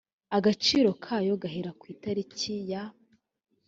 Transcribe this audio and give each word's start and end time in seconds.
agaciro 0.37 0.89
kayo 1.05 1.33
gahera 1.41 1.71
ku 1.79 1.85
itariki 1.93 2.53
ya 2.71 2.83